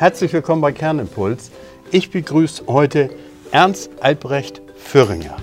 Herzlich 0.00 0.32
willkommen 0.32 0.62
bei 0.62 0.72
Kernimpuls. 0.72 1.50
Ich 1.90 2.10
begrüße 2.10 2.64
heute 2.68 3.10
Ernst 3.52 3.90
Albrecht 4.00 4.62
Föhringer. 4.78 5.36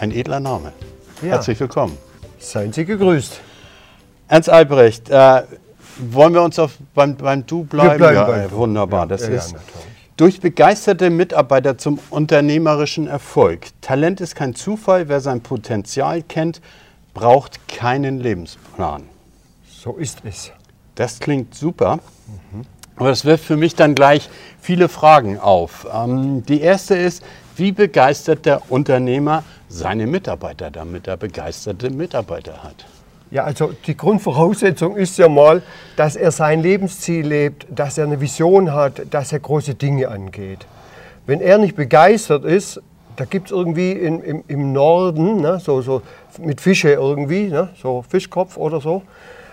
Ein 0.00 0.10
edler 0.10 0.40
Name. 0.40 0.72
Ja. 1.20 1.28
Herzlich 1.28 1.60
willkommen. 1.60 1.96
Seien 2.40 2.72
Sie 2.72 2.84
gegrüßt. 2.84 3.40
Ernst 4.26 4.50
Albrecht, 4.50 5.08
äh, 5.08 5.42
wollen 5.98 6.34
wir 6.34 6.42
uns 6.42 6.58
auf, 6.58 6.78
beim, 6.96 7.14
beim 7.14 7.46
Du 7.46 7.62
bleiben? 7.62 7.98
bleiben 7.98 8.16
ja, 8.16 8.24
beim 8.24 8.40
äh, 8.40 8.48
Du. 8.48 8.56
wunderbar. 8.56 9.02
Ja, 9.02 9.06
das 9.06 9.28
ja, 9.28 9.34
ist 9.34 9.54
durch 10.16 10.40
begeisterte 10.40 11.08
Mitarbeiter 11.08 11.78
zum 11.78 12.00
unternehmerischen 12.10 13.06
Erfolg. 13.06 13.68
Talent 13.82 14.20
ist 14.20 14.34
kein 14.34 14.56
Zufall. 14.56 15.08
Wer 15.08 15.20
sein 15.20 15.42
Potenzial 15.42 16.22
kennt, 16.22 16.60
braucht 17.14 17.68
keinen 17.68 18.18
Lebensplan. 18.18 19.04
So 19.64 19.92
ist 19.92 20.22
es. 20.24 20.50
Das 20.96 21.20
klingt 21.20 21.54
super. 21.54 22.00
Aber 22.96 23.08
das 23.08 23.24
wirft 23.24 23.44
für 23.44 23.56
mich 23.56 23.74
dann 23.74 23.94
gleich 23.94 24.28
viele 24.60 24.88
Fragen 24.88 25.38
auf. 25.38 25.86
Ähm, 25.92 26.44
die 26.46 26.60
erste 26.60 26.94
ist, 26.94 27.22
wie 27.56 27.72
begeistert 27.72 28.46
der 28.46 28.70
Unternehmer 28.70 29.44
seine 29.68 30.06
Mitarbeiter, 30.06 30.70
damit 30.70 31.06
er 31.06 31.16
begeisterte 31.16 31.90
Mitarbeiter 31.90 32.62
hat? 32.62 32.84
Ja, 33.30 33.44
also 33.44 33.72
die 33.86 33.96
Grundvoraussetzung 33.96 34.94
ist 34.96 35.16
ja 35.16 35.28
mal, 35.28 35.62
dass 35.96 36.16
er 36.16 36.30
sein 36.32 36.60
Lebensziel 36.60 37.26
lebt, 37.26 37.66
dass 37.70 37.96
er 37.96 38.04
eine 38.04 38.20
Vision 38.20 38.74
hat, 38.74 39.02
dass 39.10 39.32
er 39.32 39.40
große 39.40 39.74
Dinge 39.74 40.08
angeht. 40.08 40.66
Wenn 41.26 41.40
er 41.40 41.56
nicht 41.56 41.74
begeistert 41.74 42.44
ist, 42.44 42.80
da 43.16 43.24
gibt 43.24 43.46
es 43.46 43.52
irgendwie 43.52 43.92
in, 43.92 44.22
im, 44.22 44.44
im 44.48 44.72
Norden, 44.72 45.40
ne, 45.40 45.60
so, 45.60 45.80
so 45.80 46.02
mit 46.38 46.60
Fische 46.60 46.90
irgendwie, 46.90 47.48
ne, 47.48 47.70
so 47.80 48.04
Fischkopf 48.06 48.56
oder 48.58 48.80
so. 48.80 49.02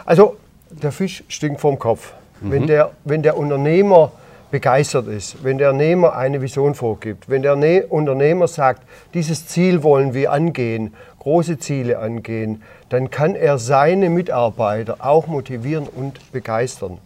Also 0.05 0.35
der 0.69 0.91
Fisch 0.91 1.23
stinkt 1.29 1.61
vom 1.61 1.79
Kopf. 1.79 2.13
Wenn, 2.41 2.67
der, 2.67 2.91
wenn 3.03 3.21
der 3.23 3.37
Unternehmer 3.37 4.11
begeistert 4.51 5.07
ist, 5.07 5.43
wenn 5.43 5.57
der 5.57 5.69
Unternehmer 5.71 6.15
eine 6.15 6.41
Vision 6.41 6.73
vorgibt, 6.73 7.29
wenn 7.29 7.41
der 7.41 7.55
Ne- 7.55 7.85
Unternehmer 7.85 8.47
sagt, 8.47 8.81
dieses 9.13 9.47
Ziel 9.47 9.83
wollen 9.83 10.13
wir 10.13 10.31
angehen, 10.31 10.93
große 11.19 11.59
Ziele 11.59 11.99
angehen, 11.99 12.63
dann 12.89 13.09
kann 13.11 13.35
er 13.35 13.57
seine 13.57 14.09
Mitarbeiter 14.09 14.97
auch 14.99 15.27
motivieren 15.27 15.87
und 15.87 16.31
begeistern. 16.31 16.97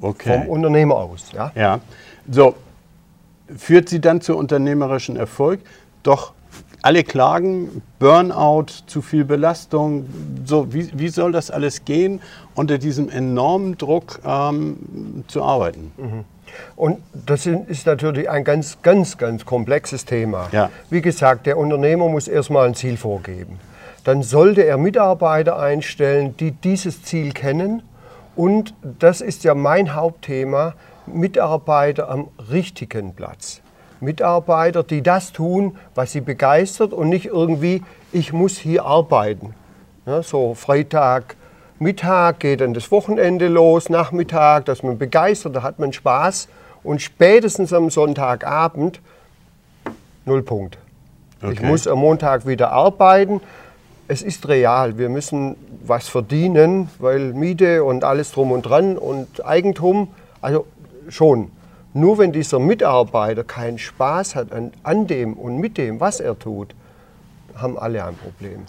Okay. 0.00 0.38
Vom 0.38 0.48
Unternehmer 0.48 0.96
aus. 0.96 1.30
Ja? 1.32 1.52
Ja. 1.54 1.80
So, 2.30 2.54
führt 3.56 3.88
sie 3.88 4.00
dann 4.00 4.20
zu 4.20 4.36
unternehmerischen 4.36 5.16
Erfolg? 5.16 5.60
Doch 6.02 6.32
alle 6.82 7.04
klagen, 7.04 7.82
Burnout, 7.98 8.66
zu 8.86 9.02
viel 9.02 9.24
Belastung. 9.24 10.06
So, 10.44 10.72
wie, 10.72 10.90
wie 10.98 11.08
soll 11.08 11.32
das 11.32 11.50
alles 11.50 11.84
gehen, 11.84 12.20
unter 12.54 12.78
diesem 12.78 13.08
enormen 13.08 13.78
Druck 13.78 14.20
ähm, 14.24 15.24
zu 15.28 15.42
arbeiten? 15.42 15.92
Und 16.76 16.98
das 17.12 17.46
ist 17.46 17.86
natürlich 17.86 18.28
ein 18.28 18.44
ganz, 18.44 18.78
ganz, 18.82 19.16
ganz 19.16 19.44
komplexes 19.44 20.04
Thema. 20.04 20.48
Ja. 20.52 20.70
Wie 20.90 21.00
gesagt, 21.00 21.46
der 21.46 21.56
Unternehmer 21.56 22.08
muss 22.08 22.28
erstmal 22.28 22.66
ein 22.66 22.74
Ziel 22.74 22.96
vorgeben. 22.96 23.58
Dann 24.04 24.22
sollte 24.22 24.62
er 24.62 24.76
Mitarbeiter 24.78 25.58
einstellen, 25.58 26.36
die 26.36 26.50
dieses 26.50 27.02
Ziel 27.04 27.32
kennen. 27.32 27.82
Und 28.34 28.74
das 28.98 29.20
ist 29.20 29.44
ja 29.44 29.54
mein 29.54 29.94
Hauptthema, 29.94 30.74
Mitarbeiter 31.06 32.08
am 32.08 32.28
richtigen 32.50 33.14
Platz. 33.14 33.60
Mitarbeiter, 34.02 34.82
die 34.82 35.02
das 35.02 35.32
tun, 35.32 35.76
was 35.94 36.12
sie 36.12 36.20
begeistert 36.20 36.92
und 36.92 37.08
nicht 37.08 37.26
irgendwie, 37.26 37.82
ich 38.12 38.32
muss 38.32 38.58
hier 38.58 38.84
arbeiten. 38.84 39.54
Ja, 40.04 40.22
so 40.22 40.54
Freitag, 40.54 41.36
Mittag 41.78 42.40
geht 42.40 42.60
dann 42.60 42.74
das 42.74 42.90
Wochenende 42.90 43.48
los, 43.48 43.88
Nachmittag, 43.88 44.66
da 44.66 44.72
ist 44.72 44.82
man 44.84 44.98
begeistert, 44.98 45.56
da 45.56 45.62
hat 45.62 45.78
man 45.78 45.92
Spaß 45.92 46.48
und 46.82 47.00
spätestens 47.00 47.72
am 47.72 47.90
Sonntagabend 47.90 49.00
null 50.24 50.42
Punkt. 50.42 50.78
Ich 51.40 51.48
Okay. 51.48 51.66
muss 51.66 51.88
am 51.88 51.98
Montag 51.98 52.46
wieder 52.46 52.70
arbeiten. 52.70 53.40
Es 54.06 54.22
ist 54.22 54.46
real, 54.48 54.98
wir 54.98 55.08
müssen 55.08 55.56
was 55.84 56.08
verdienen, 56.08 56.88
weil 56.98 57.32
Miete 57.32 57.82
und 57.82 58.04
alles 58.04 58.30
drum 58.30 58.52
und 58.52 58.62
dran 58.62 58.96
und 58.98 59.44
Eigentum, 59.44 60.08
also 60.40 60.66
schon. 61.08 61.50
Nur 61.94 62.18
wenn 62.18 62.32
dieser 62.32 62.58
Mitarbeiter 62.58 63.44
keinen 63.44 63.78
Spaß 63.78 64.34
hat 64.34 64.52
an, 64.52 64.72
an 64.82 65.06
dem 65.06 65.34
und 65.34 65.58
mit 65.58 65.76
dem, 65.76 66.00
was 66.00 66.20
er 66.20 66.38
tut, 66.38 66.74
haben 67.54 67.78
alle 67.78 68.04
ein 68.04 68.14
Problem. 68.16 68.62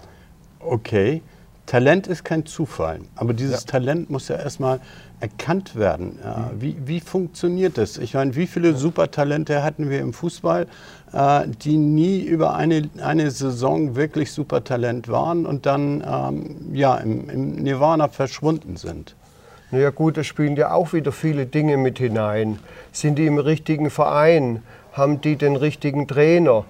Okay, 0.59 1.21
Talent 1.65 2.07
ist 2.07 2.25
kein 2.25 2.45
Zufall, 2.45 2.99
aber 3.15 3.33
dieses 3.33 3.61
Ja. 3.61 3.71
Talent 3.71 4.09
muss 4.09 4.27
ja 4.27 4.35
erstmal 4.35 4.81
erkannt 5.21 5.77
werden. 5.77 6.19
Ja, 6.21 6.51
wie, 6.59 6.75
wie 6.85 6.99
funktioniert 6.99 7.77
das? 7.77 7.97
Ich 7.97 8.13
meine, 8.13 8.35
wie 8.35 8.47
viele 8.47 8.75
Supertalente 8.75 9.63
hatten 9.63 9.89
wir 9.89 9.99
im 10.01 10.11
Fußball, 10.11 10.67
äh, 11.13 11.47
die 11.47 11.77
nie 11.77 12.19
über 12.21 12.55
eine, 12.55 12.89
eine 13.01 13.31
Saison 13.31 13.95
wirklich 13.95 14.33
Supertalent 14.33 15.07
waren 15.07 15.45
und 15.45 15.65
dann 15.65 16.03
ähm, 16.05 16.73
ja, 16.73 16.97
im, 16.97 17.29
im 17.29 17.55
Nirvana 17.55 18.09
verschwunden 18.09 18.75
sind? 18.75 19.15
Na 19.73 19.79
ja 19.79 19.89
gut, 19.89 20.17
da 20.17 20.23
spielen 20.23 20.55
ja 20.55 20.71
auch 20.71 20.93
wieder 20.93 21.11
viele 21.11 21.47
Dinge 21.47 21.77
mit 21.77 21.97
hinein. 21.97 22.59
Sind 22.91 23.15
die 23.17 23.25
im 23.25 23.39
richtigen 23.39 23.89
Verein? 23.89 24.61
Haben 24.91 25.19
die 25.19 25.35
den 25.35 25.55
richtigen 25.55 26.07
Trainer? 26.07 26.65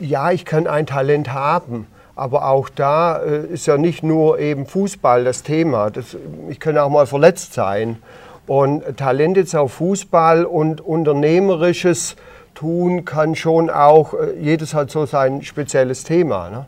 Ja, 0.00 0.30
ich 0.30 0.46
kann 0.46 0.66
ein 0.66 0.86
Talent 0.86 1.34
haben, 1.34 1.86
aber 2.16 2.48
auch 2.48 2.70
da 2.70 3.18
äh, 3.18 3.44
ist 3.48 3.66
ja 3.66 3.76
nicht 3.76 4.02
nur 4.02 4.38
eben 4.38 4.64
Fußball 4.64 5.24
das 5.24 5.42
Thema. 5.42 5.90
Das, 5.90 6.16
ich 6.48 6.58
kann 6.58 6.78
auch 6.78 6.88
mal 6.88 7.06
verletzt 7.06 7.52
sein. 7.52 7.98
Und 8.46 8.96
Talent 8.96 9.36
jetzt 9.36 9.54
auf 9.54 9.74
Fußball 9.74 10.46
und 10.46 10.80
unternehmerisches 10.80 12.16
Tun 12.54 13.04
kann 13.04 13.34
schon 13.34 13.68
auch, 13.68 14.14
äh, 14.14 14.40
jedes 14.40 14.72
hat 14.72 14.90
so 14.90 15.04
sein 15.04 15.42
spezielles 15.42 16.02
Thema. 16.02 16.48
Ne? 16.48 16.66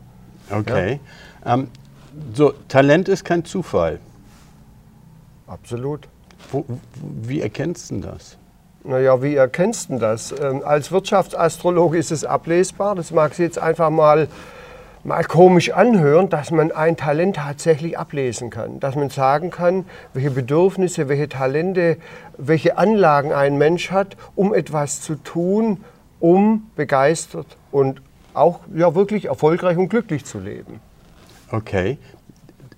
Okay. 0.51 0.99
Ähm, 1.43 1.69
so, 2.35 2.53
Talent 2.67 3.09
ist 3.09 3.25
kein 3.25 3.45
Zufall. 3.45 3.97
Absolut. 5.47 6.07
Wo, 6.51 6.65
wie 7.21 7.41
erkennst 7.41 7.91
du 7.91 7.99
das? 7.99 8.37
Naja, 8.83 9.21
wie 9.23 9.35
erkennst 9.35 9.89
du 9.89 9.97
das? 9.97 10.33
Ähm, 10.39 10.61
als 10.63 10.91
Wirtschaftsastrologe 10.91 11.97
ist 11.97 12.11
es 12.11 12.23
ablesbar. 12.23 12.95
Das 12.95 13.11
mag 13.11 13.33
sich 13.33 13.43
jetzt 13.43 13.57
einfach 13.57 13.89
mal, 13.89 14.27
mal 15.03 15.23
komisch 15.23 15.71
anhören, 15.71 16.29
dass 16.29 16.51
man 16.51 16.71
ein 16.71 16.95
Talent 16.95 17.37
tatsächlich 17.37 17.97
ablesen 17.97 18.51
kann. 18.51 18.79
Dass 18.79 18.95
man 18.95 19.09
sagen 19.09 19.49
kann, 19.49 19.85
welche 20.13 20.29
Bedürfnisse, 20.29 21.09
welche 21.09 21.29
Talente, 21.29 21.97
welche 22.37 22.77
Anlagen 22.77 23.33
ein 23.33 23.57
Mensch 23.57 23.89
hat, 23.89 24.17
um 24.35 24.53
etwas 24.53 25.01
zu 25.01 25.15
tun, 25.15 25.83
um 26.19 26.69
begeistert 26.75 27.57
und 27.71 28.01
auch 28.35 28.59
ja, 28.75 28.93
wirklich 28.93 29.25
erfolgreich 29.25 29.77
und 29.77 29.89
glücklich 29.89 30.25
zu 30.25 30.39
leben. 30.39 30.79
Okay. 31.51 31.97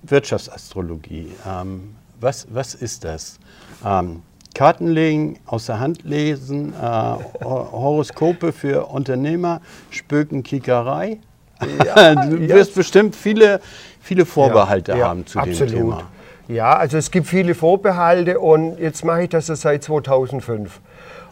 Wirtschaftsastrologie. 0.02 1.32
Ähm, 1.46 1.97
was, 2.20 2.46
was 2.50 2.74
ist 2.74 3.04
das? 3.04 3.38
Ähm, 3.84 4.22
Karten 4.54 4.88
legen, 4.88 5.38
aus 5.46 5.66
der 5.66 5.78
Hand 5.78 6.02
lesen, 6.04 6.72
äh, 6.72 6.82
Hor- 6.82 7.70
Horoskope 7.72 8.52
für 8.52 8.86
Unternehmer, 8.86 9.60
Spökenkickerei. 9.90 11.18
du 11.60 12.36
ja. 12.36 12.48
wirst 12.54 12.74
bestimmt 12.74 13.14
viele, 13.16 13.60
viele 14.00 14.24
Vorbehalte 14.26 14.92
Ja, 14.92 14.98
ja, 14.98 15.08
haben 15.08 15.26
zu 15.26 15.38
absolut. 15.38 15.70
dem 15.72 15.78
Thema. 15.78 16.02
Ja, 16.48 16.76
also 16.76 16.96
es 16.96 17.10
gibt 17.10 17.26
viele 17.26 17.54
Vorbehalte 17.54 18.40
und 18.40 18.78
jetzt 18.78 19.04
mache 19.04 19.24
ich 19.24 19.28
das 19.28 19.48
ja 19.48 19.56
seit 19.56 19.82
2005. 19.84 20.80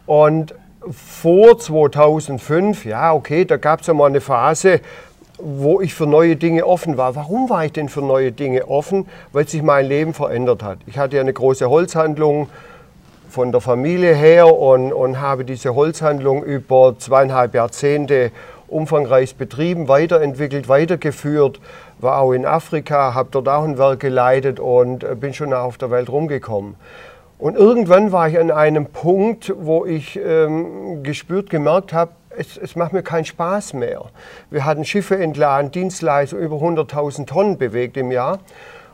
Und 0.05 0.55
vor 0.91 1.59
2005, 1.59 2.85
ja 2.85 3.13
okay, 3.13 3.45
da 3.45 3.57
gab 3.57 3.81
es 3.81 3.87
ja 3.87 3.95
mal 3.95 4.07
eine 4.07 4.21
Phase, 4.21 4.81
wo 5.39 5.81
ich 5.81 5.95
für 5.95 6.07
neue 6.07 6.37
Dinge 6.37 6.67
offen 6.67 6.97
war. 6.97 7.15
Warum 7.15 7.51
war 7.51 7.65
ich 7.65 7.73
denn 7.73 7.89
für 7.89 8.03
neue 8.03 8.33
Dinge 8.33 8.69
offen? 8.69 9.07
Weil 9.33 9.47
sich 9.47 9.63
mein 9.63 9.87
Leben 9.87 10.15
verändert 10.15 10.63
hat. 10.63 10.79
Ich 10.87 10.99
hatte 10.99 11.17
ja 11.17 11.23
eine 11.23 11.33
große 11.33 11.69
Holzhandlung 11.69 12.49
von 13.29 13.53
der 13.53 13.61
Familie 13.61 14.15
her 14.15 14.57
und, 14.57 14.93
und 14.93 15.21
habe 15.21 15.45
diese 15.45 15.75
Holzhandlung 15.75 16.43
über 16.43 16.95
zweieinhalb 16.99 17.55
Jahrzehnte 17.55 18.31
umfangreich 18.69 19.37
betrieben, 19.37 19.89
weiterentwickelt, 19.89 20.69
weitergeführt, 20.69 21.61
war 21.99 22.21
auch 22.21 22.33
in 22.33 22.45
Afrika, 22.45 23.15
habe 23.15 23.29
dort 23.31 23.49
auch 23.49 23.65
ein 23.65 23.79
Werk 23.79 24.01
geleitet 24.01 24.61
und 24.61 25.05
äh, 25.05 25.15
bin 25.15 25.35
schon 25.35 25.53
auf 25.53 25.79
der 25.79 25.91
Welt 25.91 26.09
rumgekommen. 26.09 26.75
Und 27.39 27.57
irgendwann 27.57 28.13
war 28.13 28.29
ich 28.29 28.39
an 28.39 28.51
einem 28.51 28.87
Punkt, 28.87 29.53
wo 29.59 29.85
ich 29.85 30.19
ähm, 30.19 31.03
gespürt, 31.03 31.51
gemerkt 31.51 31.93
habe, 31.93 32.13
es, 32.37 32.57
es 32.57 32.77
macht 32.77 32.93
mir 32.93 33.03
keinen 33.03 33.25
Spaß 33.25 33.75
mehr. 33.75 34.07
Wir 34.51 34.65
hatten 34.65 34.85
Schiffe 34.85 35.19
entladen, 35.19 35.71
Dienstleistungen 35.71 36.45
über 36.45 36.57
100.000 36.57 37.27
Tonnen 37.27 37.59
bewegt 37.59 37.97
im 37.97 38.11
Jahr. 38.11 38.41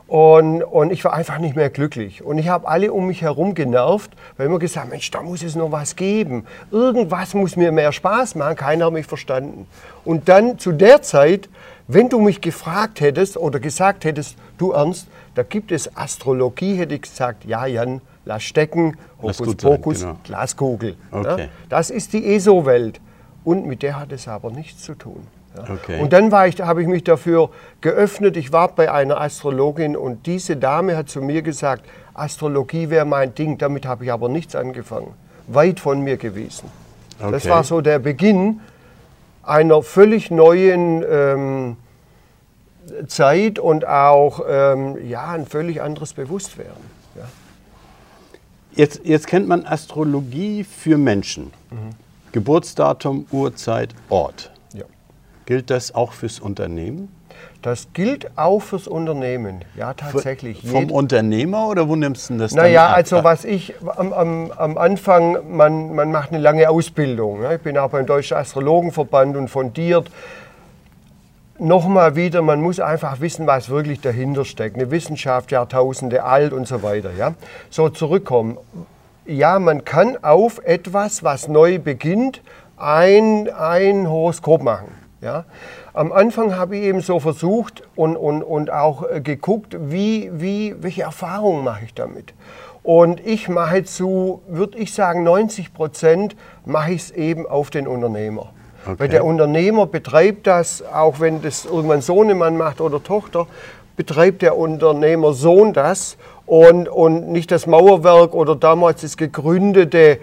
Und, 0.09 0.63
und 0.63 0.93
ich 0.93 1.05
war 1.05 1.15
einfach 1.15 1.39
nicht 1.39 1.57
mehr 1.57 1.71
glücklich. 1.71 2.23
Und 2.23 2.37
ich 2.37 2.49
habe 2.49 2.69
alle 2.69 2.93
um 2.93 3.07
mich 3.07 3.23
herum 3.23 3.55
genervt, 3.55 4.11
weil 4.37 4.47
immer 4.47 4.59
gesagt, 4.59 4.91
Mensch, 4.91 5.11
da 5.11 5.23
muss 5.23 5.43
es 5.43 5.55
noch 5.55 5.73
was 5.73 5.97
geben. 5.97 6.45
Irgendwas 6.71 7.33
muss 7.33 7.57
mir 7.57 7.73
mehr 7.73 7.93
Spaß 7.93 8.35
machen. 8.35 8.57
Keiner 8.57 8.87
hat 8.87 8.93
mich 8.93 9.07
verstanden. 9.07 9.67
Und 10.05 10.29
dann 10.29 10.59
zu 10.59 10.73
der 10.73 11.01
Zeit, 11.01 11.49
wenn 11.89 12.11
du 12.11 12.21
mich 12.21 12.43
gefragt 12.43 13.01
hättest 13.01 13.39
oder 13.39 13.59
gesagt 13.59 14.05
hättest, 14.05 14.37
du 14.59 14.73
Ernst, 14.73 15.07
da 15.35 15.45
gibt 15.45 15.73
es 15.73 15.97
Astrologie, 15.97 16.77
hätte 16.77 16.95
ich 16.95 17.03
gesagt, 17.03 17.47
ja 17.47 17.65
Jan, 17.65 18.03
lass 18.27 18.43
stecken, 18.43 18.99
Hokus 19.23 19.57
Pokus, 19.57 20.01
genau. 20.01 20.17
Glaskugel. 20.25 20.97
Okay. 21.11 21.45
Ja? 21.45 21.49
Das 21.71 21.89
ist 21.89 22.13
die 22.13 22.35
ESO-Welt. 22.35 23.01
Und 23.45 23.67
mit 23.67 23.83
der 23.83 23.99
hat 23.99 24.13
es 24.13 24.29
aber 24.29 24.51
nichts 24.51 24.83
zu 24.83 24.95
tun. 24.95 25.27
Ja? 25.57 25.75
Okay. 25.75 26.01
Und 26.01 26.13
dann 26.13 26.33
habe 26.33 26.83
ich 26.83 26.89
mich 26.89 27.05
dafür 27.05 27.51
geöffnet. 27.81 28.37
Ich 28.37 28.53
war 28.53 28.69
bei 28.69 28.91
einer 28.91 29.21
Astrologin 29.21 29.97
und 29.97 30.27
diese 30.27 30.57
Dame 30.57 30.97
hat 30.97 31.09
zu 31.09 31.21
mir 31.21 31.43
gesagt, 31.43 31.85
Astrologie 32.15 32.91
wäre 32.91 33.05
mein 33.05 33.35
Ding. 33.35 33.59
Damit 33.59 33.87
habe 33.87 34.05
ich 34.05 34.13
aber 34.13 34.29
nichts 34.29 34.55
angefangen. 34.55 35.15
Weit 35.49 35.81
von 35.81 36.03
mir 36.03 36.17
gewesen. 36.17 36.69
Das 37.19 37.45
Okay. 37.45 37.51
war 37.51 37.65
so 37.65 37.81
der 37.81 37.99
Beginn 37.99 38.61
einer 39.43 39.83
völlig 39.83 40.31
neuen 40.31 41.05
ähm, 41.09 41.77
Zeit 43.07 43.59
und 43.59 43.87
auch 43.87 44.41
ähm, 44.49 45.09
ja, 45.09 45.31
ein 45.31 45.47
völlig 45.47 45.83
anderes 45.83 46.13
Bewusstwerden. 46.15 46.83
Ja. 47.17 47.25
Jetzt, 48.75 49.03
jetzt 49.05 49.27
kennt 49.27 49.49
man 49.49 49.67
Astrologie 49.67 50.65
für 50.65 50.97
Menschen. 50.97 51.53
Geburtsdatum, 52.33 53.27
Uhrzeit, 53.31 53.95
Ort. 54.09 54.51
Ja. 54.75 54.85
Gilt 55.47 55.71
das 55.71 55.95
auch 55.95 56.13
fürs 56.13 56.41
Unternehmen? 56.41 57.09
Das 57.61 57.89
gilt 57.93 58.37
auch 58.37 58.61
fürs 58.61 58.89
Unternehmen. 58.89 59.61
Ja, 59.77 59.95
tatsächlich. 59.95 60.63
Vom 60.67 60.87
Jed- 60.89 60.91
Unternehmer 60.93 61.69
oder 61.69 61.89
wo 61.89 61.95
nimmst 61.95 62.31
du 62.31 62.37
das 62.39 62.53
Naja, 62.55 62.83
dann 62.83 62.91
ab? 62.91 62.97
also 62.97 63.23
was 63.25 63.45
ich 63.45 63.75
am, 63.97 64.13
am, 64.13 64.51
am 64.51 64.79
Anfang, 64.79 65.37
man, 65.57 65.95
man 65.95 66.11
macht 66.11 66.31
eine 66.33 66.41
lange 66.41 66.69
Ausbildung. 66.69 67.41
Ne? 67.43 67.55
Ich 67.57 67.61
bin 67.61 67.79
auch 67.79 67.91
beim 67.91 68.05
Deutschen 68.07 68.37
Astrologenverband 68.37 69.37
und 69.37 69.49
fundiert. 69.49 70.11
Nochmal 71.59 72.17
wieder, 72.17 72.43
man 72.43 72.61
muss 72.61 72.81
einfach 72.81 73.21
wissen, 73.21 73.47
was 73.47 73.69
wirklich 73.69 74.01
dahinter 74.01 74.45
steckt. 74.45 74.75
Eine 74.75 74.91
Wissenschaft, 74.91 75.53
Jahrtausende 75.53 76.25
alt 76.25 76.53
und 76.53 76.67
so 76.67 76.83
weiter. 76.83 77.11
Ja? 77.17 77.35
So 77.71 77.89
zurückkommen. 77.91 78.57
Ja, 79.25 79.61
man 79.61 79.85
kann 79.85 80.23
auf 80.23 80.61
etwas, 80.65 81.23
was 81.23 81.47
neu 81.47 81.79
beginnt, 81.79 82.43
ein, 82.77 83.49
ein 83.49 84.11
Horoskop 84.11 84.63
machen. 84.63 84.93
Ja? 85.21 85.45
Am 85.95 86.11
Anfang 86.11 86.57
habe 86.57 86.77
ich 86.77 86.83
eben 86.83 87.01
so 87.01 87.21
versucht 87.21 87.85
und, 87.95 88.17
und, 88.17 88.43
und 88.43 88.73
auch 88.73 89.09
äh, 89.09 89.21
geguckt, 89.21 89.77
wie, 89.79 90.31
wie, 90.33 90.75
welche 90.81 91.03
Erfahrungen 91.03 91.63
mache 91.63 91.85
ich 91.85 91.95
damit. 91.95 92.35
Und 92.83 93.25
ich 93.25 93.49
mache 93.49 93.85
zu, 93.85 94.43
würde 94.49 94.79
ich 94.79 94.93
sagen, 94.93 95.23
90 95.23 95.73
Prozent 95.73 96.35
mache 96.65 96.93
ich 96.93 97.03
es 97.03 97.11
eben 97.13 97.47
auf 97.47 97.71
den 97.71 97.87
Unternehmer. 97.87 98.51
Okay. 98.85 98.95
Weil 98.99 99.09
der 99.09 99.25
Unternehmer 99.25 99.87
betreibt 99.87 100.49
das, 100.49 100.83
auch 100.93 101.21
wenn 101.21 101.43
das 101.43 101.65
irgendwann 101.65 102.01
Sohnemann 102.01 102.57
macht 102.57 102.81
oder 102.81 103.01
Tochter, 103.01 103.47
betreibt 103.95 104.43
der 104.43 104.57
Unternehmer 104.57 105.33
Sohn 105.33 105.73
das 105.73 106.17
und, 106.47 106.89
und 106.89 107.29
nicht 107.29 107.51
das 107.51 107.67
Mauerwerk 107.67 108.35
oder 108.35 108.57
damals 108.57 109.03
das 109.03 109.17
gegründete, 109.17 110.19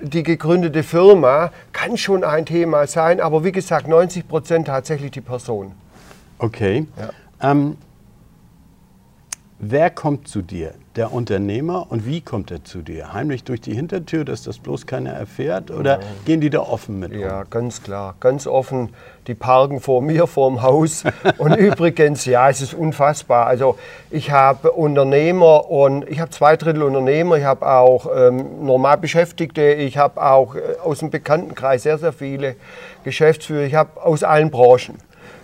die 0.00 0.22
gegründete 0.22 0.82
Firma 0.82 1.50
kann 1.72 1.96
schon 1.96 2.24
ein 2.24 2.46
Thema 2.46 2.86
sein, 2.86 3.20
aber 3.20 3.44
wie 3.44 3.52
gesagt, 3.52 3.88
90 3.88 4.28
Prozent 4.28 4.66
tatsächlich 4.66 5.10
die 5.12 5.20
Person. 5.20 5.72
Okay. 6.38 6.86
Ähm, 7.40 7.76
wer 9.70 9.90
kommt 9.90 10.28
zu 10.28 10.42
dir? 10.42 10.74
Der 10.96 11.12
Unternehmer 11.12 11.86
und 11.90 12.06
wie 12.06 12.20
kommt 12.20 12.52
er 12.52 12.62
zu 12.62 12.82
dir? 12.82 13.12
Heimlich 13.12 13.42
durch 13.42 13.60
die 13.60 13.74
Hintertür, 13.74 14.24
dass 14.24 14.44
das 14.44 14.58
bloß 14.58 14.86
keiner 14.86 15.10
erfährt? 15.10 15.72
Oder 15.72 15.98
gehen 16.24 16.40
die 16.40 16.50
da 16.50 16.60
offen 16.60 17.00
mit 17.00 17.12
Ja, 17.12 17.40
um? 17.40 17.50
ganz 17.50 17.82
klar, 17.82 18.14
ganz 18.20 18.46
offen. 18.46 18.90
Die 19.26 19.34
parken 19.34 19.80
vor 19.80 20.02
mir, 20.02 20.26
vor 20.28 20.50
dem 20.50 20.62
Haus. 20.62 21.02
Und 21.38 21.56
übrigens, 21.56 22.24
ja, 22.26 22.48
es 22.48 22.60
ist 22.60 22.74
unfassbar. 22.74 23.46
Also 23.46 23.76
ich 24.10 24.30
habe 24.30 24.70
Unternehmer 24.70 25.68
und 25.68 26.08
ich 26.08 26.20
habe 26.20 26.30
zwei 26.30 26.56
Drittel 26.56 26.82
Unternehmer. 26.84 27.38
Ich 27.38 27.44
habe 27.44 27.66
auch 27.68 28.06
ähm, 28.14 28.64
normal 28.64 28.98
Beschäftigte. 28.98 29.72
Ich 29.72 29.98
habe 29.98 30.22
auch 30.22 30.54
äh, 30.54 30.60
aus 30.84 31.00
dem 31.00 31.10
Bekanntenkreis 31.10 31.82
sehr, 31.82 31.98
sehr 31.98 32.12
viele 32.12 32.54
Geschäftsführer. 33.02 33.64
Ich 33.64 33.74
habe 33.74 34.00
aus 34.00 34.22
allen 34.22 34.50
Branchen. 34.50 34.96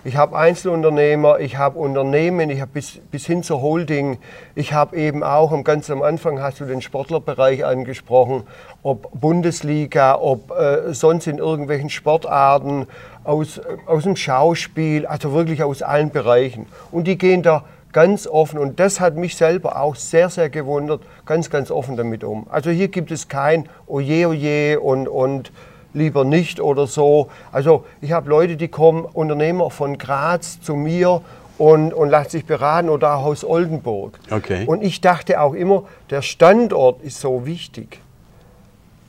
Ich 0.03 0.17
habe 0.17 0.35
Einzelunternehmer, 0.35 1.41
ich 1.41 1.59
habe 1.59 1.79
Unternehmen, 1.79 2.49
ich 2.49 2.63
habe 2.63 2.71
bis, 2.73 3.01
bis 3.11 3.27
hin 3.27 3.43
zur 3.43 3.61
Holding. 3.61 4.17
Ich 4.55 4.73
habe 4.73 4.97
eben 4.97 5.23
auch, 5.23 5.53
am 5.53 5.63
ganz 5.63 5.91
am 5.91 6.01
Anfang 6.01 6.41
hast 6.41 6.59
du 6.59 6.65
den 6.65 6.81
Sportlerbereich 6.81 7.67
angesprochen, 7.67 8.45
ob 8.83 9.11
Bundesliga, 9.21 10.17
ob 10.19 10.53
äh, 10.53 10.95
sonst 10.95 11.27
in 11.27 11.37
irgendwelchen 11.37 11.91
Sportarten, 11.91 12.87
aus, 13.25 13.61
aus 13.85 14.05
dem 14.05 14.17
Schauspiel, 14.17 15.05
also 15.05 15.35
wirklich 15.35 15.63
aus 15.63 15.83
allen 15.83 16.09
Bereichen. 16.09 16.65
Und 16.91 17.07
die 17.07 17.19
gehen 17.19 17.43
da 17.43 17.65
ganz 17.93 18.27
offen 18.27 18.59
und 18.59 18.81
das 18.81 19.01
hat 19.01 19.17
mich 19.17 19.37
selber 19.37 19.79
auch 19.79 19.97
sehr, 19.97 20.31
sehr 20.31 20.49
gewundert, 20.49 21.03
ganz, 21.27 21.51
ganz 21.51 21.71
offen 21.71 21.99
damit 21.99 22.25
um. 22.25 22.47
Also 22.49 22.71
hier 22.71 22.89
gibt 22.89 23.11
es 23.11 23.29
kein 23.29 23.69
Oje, 23.87 24.29
Oje 24.29 24.81
und, 24.81 25.09
und 25.09 25.53
lieber 25.93 26.25
nicht 26.25 26.61
oder 26.61 26.87
so. 26.87 27.29
Also 27.53 27.85
ich 28.01 28.13
habe 28.13 28.29
Leute, 28.29 28.57
die 28.57 28.69
kommen, 28.69 29.05
Unternehmer 29.05 29.71
von 29.71 29.99
Graz 29.99 30.61
zu 30.61 30.75
mir 30.75 31.23
und, 31.59 31.93
und 31.93 32.09
lassen 32.09 32.31
sich 32.31 32.47
beraten 32.47 32.89
oder 32.89 33.17
auch 33.17 33.27
aus 33.27 33.45
Oldenburg. 33.45 34.19
Okay. 34.31 34.65
Und 34.67 34.83
ich 34.83 35.01
dachte 35.01 35.41
auch 35.41 35.55
immer, 35.55 35.85
der 36.09 36.23
Standort 36.23 37.03
ist 37.03 37.21
so 37.21 37.45
wichtig. 37.45 38.01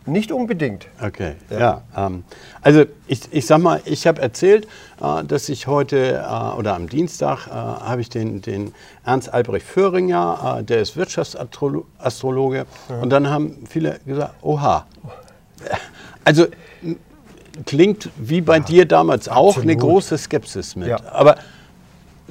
Nicht 0.08 0.32
unbedingt. 0.32 0.88
Okay, 1.00 1.36
ja. 1.52 1.84
ähm, 1.96 2.24
also 2.64 2.86
ich, 3.06 3.22
ich 3.32 3.46
sag 3.46 3.60
mal, 3.60 3.82
ich 3.86 4.08
habe 4.08 4.20
erzählt, 4.20 4.68
äh, 5.00 5.24
dass 5.24 5.48
ich 5.48 5.68
heute 5.68 6.26
äh, 6.28 6.58
oder 6.58 6.74
am 6.74 6.90
Dienstag 6.90 7.46
äh, 7.48 7.52
habe 7.52 8.02
ich 8.02 8.10
den, 8.10 8.42
den 8.42 8.74
Ernst 9.06 9.32
Albrecht 9.32 9.66
Föhringer, 9.66 10.58
äh, 10.60 10.64
der 10.64 10.82
ist 10.82 10.98
Wirtschaftsastrologe. 10.98 12.66
Und 13.00 13.12
dann 13.12 13.30
haben 13.30 13.64
viele 13.70 14.00
gesagt, 14.06 14.34
oha. 14.42 14.88
Also 16.24 16.48
klingt 17.66 18.10
wie 18.18 18.42
bei 18.42 18.60
dir 18.60 18.86
damals 18.86 19.28
auch 19.28 19.58
eine 19.58 19.74
absolut. 19.74 19.80
große 19.80 20.18
Skepsis 20.18 20.76
mit. 20.76 20.88
Ja. 20.88 21.00
Aber 21.12 21.36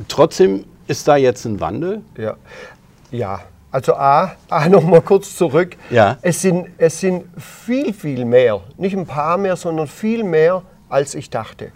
trotzdem 0.09 0.65
ist 0.87 1.07
da 1.07 1.17
jetzt 1.17 1.45
ein 1.45 1.61
Wandel. 1.61 2.03
Ja, 2.17 2.37
ja. 3.11 3.41
Also 3.73 3.95
A, 3.95 4.33
A 4.49 4.69
noch 4.69 4.83
mal 4.83 5.01
kurz 5.01 5.37
zurück. 5.37 5.77
Ja. 5.91 6.19
Es 6.23 6.41
sind, 6.43 6.69
es 6.79 6.99
sind 7.01 7.25
viel, 7.39 7.93
viel 7.93 8.25
mehr, 8.25 8.61
nicht 8.77 8.97
ein 8.97 9.07
paar 9.07 9.37
mehr, 9.37 9.57
sondern 9.57 9.87
viel 9.87 10.25
mehr, 10.25 10.63
als 10.89 11.15
ich 11.15 11.31
dachte. 11.31 11.71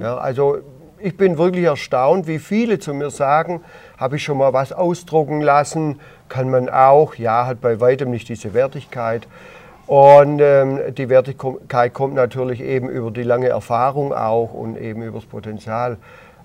Ja, 0.00 0.16
also 0.18 0.58
ich 1.00 1.16
bin 1.16 1.38
wirklich 1.38 1.64
erstaunt, 1.64 2.26
wie 2.26 2.38
viele 2.38 2.78
zu 2.78 2.94
mir 2.94 3.10
sagen, 3.10 3.62
habe 3.96 4.16
ich 4.16 4.22
schon 4.22 4.38
mal 4.38 4.52
was 4.52 4.72
ausdrucken 4.72 5.40
lassen, 5.40 5.98
kann 6.28 6.50
man 6.50 6.68
auch, 6.68 7.16
ja, 7.16 7.46
hat 7.46 7.60
bei 7.60 7.80
weitem 7.80 8.10
nicht 8.10 8.28
diese 8.28 8.54
Wertigkeit. 8.54 9.26
Und 9.90 10.38
ähm, 10.40 10.78
die 10.96 11.08
Wertigkeit 11.08 11.92
kommt 11.92 12.14
natürlich 12.14 12.60
eben 12.60 12.88
über 12.88 13.10
die 13.10 13.24
lange 13.24 13.48
Erfahrung 13.48 14.12
auch 14.14 14.54
und 14.54 14.76
eben 14.80 15.02
über 15.02 15.18
das 15.18 15.26
Potenzial. 15.28 15.96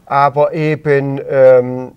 Aber 0.07 0.51
eben, 0.51 1.21
ähm, 1.29 1.91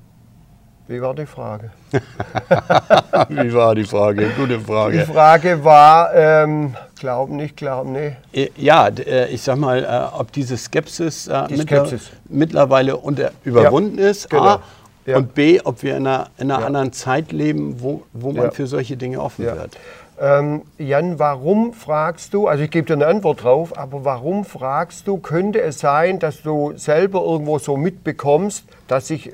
wie 0.89 1.01
war 1.01 1.15
die 1.15 1.25
Frage? 1.25 1.71
Wie 3.31 3.55
war 3.55 3.75
die 3.75 3.85
Frage? 3.85 4.29
Gute 4.37 4.59
Die 4.59 4.65
Frage. 4.65 4.99
Frage 5.07 5.65
war, 5.65 6.15
ähm, 6.15 6.75
glauben, 7.01 7.37
nicht 7.37 7.57
glauben, 7.57 7.93
nee. 7.93 8.17
Äh, 8.35 8.51
Ja, 8.57 8.89
äh, 8.89 9.29
ich 9.29 9.41
sag 9.41 9.57
mal, 9.57 9.83
äh, 9.85 10.19
ob 10.21 10.31
diese 10.33 10.57
Skepsis, 10.59 11.29
äh, 11.29 11.47
Die 11.49 11.57
Skepsis. 11.57 12.11
mittlerweile 12.29 12.95
unter, 12.99 13.31
überwunden 13.45 13.99
ist. 13.99 14.29
genau. 14.29 14.43
A, 14.45 14.63
Ja. 15.07 15.17
Und 15.17 15.35
B, 15.35 15.59
ob 15.65 15.83
wir 15.83 15.97
in 15.97 16.07
einer, 16.07 16.27
in 16.37 16.51
einer 16.51 16.61
Ja. 16.61 16.67
anderen 16.67 16.93
Zeit 16.93 17.33
leben, 17.33 17.77
wo, 17.81 18.03
wo 18.13 18.33
man 18.33 18.45
Ja. 18.47 18.51
für 18.51 18.67
solche 18.67 18.99
Dinge 18.99 19.19
offen 19.23 19.47
Ja. 19.47 19.57
wird. 19.57 19.79
Ähm, 20.21 20.63
Jan, 20.79 21.21
warum 21.21 21.73
fragst 21.73 22.35
du, 22.35 22.49
also 22.49 22.65
ich 22.65 22.71
gebe 22.71 22.87
dir 22.87 22.95
eine 22.95 23.07
Antwort 23.07 23.45
drauf, 23.45 23.79
aber 23.79 24.05
warum 24.05 24.45
fragst 24.45 25.07
du, 25.07 25.19
könnte 25.19 25.61
es 25.61 25.79
sein, 25.79 26.19
dass 26.19 26.43
du 26.43 26.73
selber 26.77 27.23
irgendwo 27.23 27.59
so 27.59 27.77
mitbekommst, 27.77 28.65
dass 28.89 29.07
sich 29.07 29.33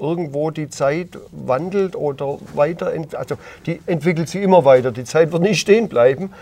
irgendwo 0.00 0.50
die 0.50 0.68
Zeit 0.68 1.18
wandelt 1.30 1.94
oder 1.94 2.38
weiter, 2.54 2.92
also 3.12 3.36
die 3.66 3.80
entwickelt 3.86 4.28
sich 4.28 4.42
immer 4.42 4.64
weiter, 4.64 4.90
die 4.90 5.04
Zeit 5.04 5.30
wird 5.30 5.42
nicht 5.42 5.60
stehen 5.60 5.88
bleiben, 5.88 6.32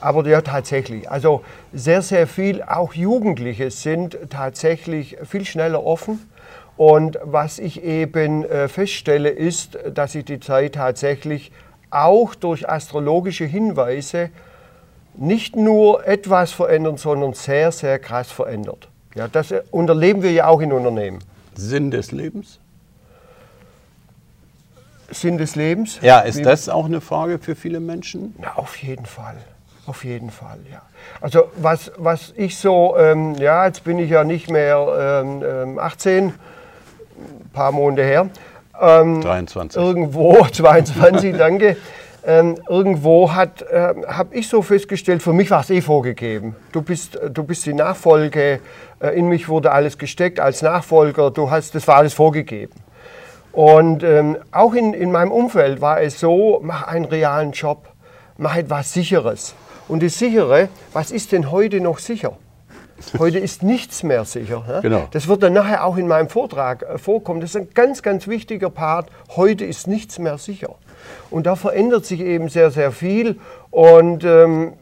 aber 0.00 0.26
ja 0.26 0.40
tatsächlich, 0.40 1.10
also 1.10 1.42
sehr, 1.74 2.00
sehr 2.00 2.26
viel, 2.26 2.62
auch 2.62 2.94
Jugendliche 2.94 3.70
sind 3.70 4.16
tatsächlich 4.30 5.18
viel 5.24 5.44
schneller 5.44 5.84
offen. 5.84 6.26
Und 6.78 7.18
was 7.22 7.58
ich 7.58 7.84
eben 7.84 8.44
äh, 8.44 8.66
feststelle, 8.66 9.28
ist, 9.28 9.78
dass 9.94 10.12
sich 10.12 10.24
die 10.24 10.40
Zeit 10.40 10.74
tatsächlich 10.74 11.52
auch 11.94 12.34
durch 12.34 12.68
astrologische 12.68 13.44
Hinweise 13.44 14.30
nicht 15.14 15.56
nur 15.56 16.06
etwas 16.06 16.52
verändert, 16.52 16.98
sondern 16.98 17.34
sehr, 17.34 17.70
sehr 17.72 17.98
krass 17.98 18.30
verändert. 18.30 18.88
Ja, 19.14 19.28
das 19.28 19.50
äh, 19.50 19.62
unterleben 19.70 20.22
wir 20.22 20.32
ja 20.32 20.46
auch 20.46 20.60
in 20.60 20.72
Unternehmen. 20.72 21.18
Sinn 21.54 21.90
des 21.90 22.12
Lebens? 22.12 22.58
Sinn 25.10 25.36
des 25.36 25.54
Lebens? 25.56 25.98
Ja, 26.00 26.20
ist 26.20 26.38
Wie- 26.38 26.42
das 26.42 26.68
auch 26.68 26.86
eine 26.86 27.00
Frage 27.02 27.38
für 27.38 27.54
viele 27.54 27.80
Menschen? 27.80 28.34
Na, 28.38 28.54
auf 28.56 28.76
jeden 28.78 29.04
Fall. 29.06 29.36
Auf 29.84 30.04
jeden 30.04 30.30
Fall, 30.30 30.60
ja. 30.70 30.80
Also 31.20 31.50
was, 31.56 31.90
was 31.96 32.32
ich 32.36 32.56
so, 32.56 32.96
ähm, 32.96 33.34
ja, 33.34 33.66
jetzt 33.66 33.82
bin 33.84 33.98
ich 33.98 34.08
ja 34.10 34.22
nicht 34.24 34.48
mehr 34.48 35.22
ähm, 35.24 35.42
ähm, 35.44 35.78
18, 35.78 36.26
ein 36.28 36.34
paar 37.52 37.72
Monate 37.72 38.04
her. 38.04 38.30
Ähm, 38.80 39.20
23. 39.20 39.80
Irgendwo, 39.80 40.44
22, 40.52 41.36
danke. 41.36 41.76
ähm, 42.24 42.56
irgendwo 42.68 43.28
äh, 43.28 43.48
habe 44.06 44.34
ich 44.34 44.48
so 44.48 44.62
festgestellt, 44.62 45.22
für 45.22 45.32
mich 45.32 45.50
war 45.50 45.60
es 45.60 45.70
eh 45.70 45.80
vorgegeben. 45.80 46.56
Du 46.72 46.82
bist, 46.82 47.18
du 47.30 47.42
bist 47.42 47.66
die 47.66 47.74
Nachfolge, 47.74 48.60
äh, 49.00 49.18
in 49.18 49.28
mich 49.28 49.48
wurde 49.48 49.72
alles 49.72 49.98
gesteckt 49.98 50.38
als 50.40 50.62
Nachfolger, 50.62 51.30
du 51.30 51.50
hast, 51.50 51.74
das 51.74 51.86
war 51.88 51.96
alles 51.96 52.14
vorgegeben. 52.14 52.74
Und 53.52 54.02
ähm, 54.02 54.38
auch 54.50 54.72
in, 54.72 54.94
in 54.94 55.12
meinem 55.12 55.30
Umfeld 55.30 55.80
war 55.80 56.00
es 56.00 56.18
so, 56.18 56.60
mach 56.62 56.84
einen 56.86 57.04
realen 57.04 57.52
Job, 57.52 57.88
mach 58.38 58.56
etwas 58.56 58.92
Sicheres. 58.94 59.54
Und 59.88 60.02
das 60.02 60.18
Sichere, 60.18 60.68
was 60.92 61.10
ist 61.10 61.32
denn 61.32 61.50
heute 61.50 61.80
noch 61.80 61.98
sicher? 61.98 62.32
Heute 63.18 63.38
ist 63.38 63.62
nichts 63.62 64.02
mehr 64.02 64.24
sicher. 64.24 64.64
Ne? 64.66 64.80
Genau. 64.82 65.08
Das 65.10 65.28
wird 65.28 65.42
dann 65.42 65.52
nachher 65.52 65.84
auch 65.84 65.96
in 65.96 66.08
meinem 66.08 66.28
Vortrag 66.28 66.82
äh, 66.82 66.98
vorkommen. 66.98 67.40
Das 67.40 67.50
ist 67.50 67.56
ein 67.56 67.68
ganz, 67.74 68.02
ganz 68.02 68.26
wichtiger 68.26 68.70
Part. 68.70 69.10
Heute 69.36 69.64
ist 69.64 69.86
nichts 69.86 70.18
mehr 70.18 70.38
sicher. 70.38 70.74
Und 71.30 71.46
da 71.46 71.56
verändert 71.56 72.06
sich 72.06 72.20
eben 72.20 72.48
sehr, 72.48 72.70
sehr 72.70 72.92
viel. 72.92 73.38
Und 73.70 74.24
ähm, 74.24 74.74